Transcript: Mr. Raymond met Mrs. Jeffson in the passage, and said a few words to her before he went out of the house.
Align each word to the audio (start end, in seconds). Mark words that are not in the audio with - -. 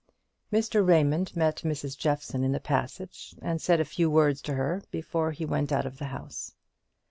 Mr. 0.51 0.83
Raymond 0.83 1.35
met 1.35 1.57
Mrs. 1.57 1.95
Jeffson 1.95 2.43
in 2.43 2.51
the 2.53 2.59
passage, 2.59 3.35
and 3.39 3.61
said 3.61 3.79
a 3.79 3.85
few 3.85 4.09
words 4.09 4.41
to 4.41 4.55
her 4.55 4.81
before 4.89 5.29
he 5.31 5.45
went 5.45 5.71
out 5.71 5.85
of 5.85 5.99
the 5.99 6.05
house. 6.05 6.55